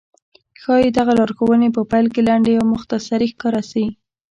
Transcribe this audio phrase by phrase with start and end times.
[0.61, 3.85] ښايي دغه لارښوونې په پيل کې لنډې او مختصرې ښکاره شي.